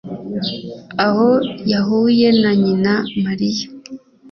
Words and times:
aho 1.05 1.29
yahuye 1.71 2.27
na 2.41 2.51
nyina 2.63 2.93
Mariya 3.23 3.67